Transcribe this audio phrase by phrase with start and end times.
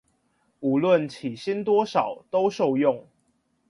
[0.59, 3.05] 無論起薪多少都受用